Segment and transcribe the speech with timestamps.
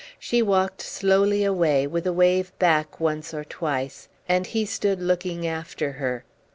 [0.17, 5.45] She walked slowly away, with a wave back once or twice, and he stood looking
[5.45, 6.23] after her.